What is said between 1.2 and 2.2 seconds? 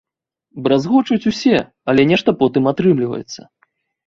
усе, але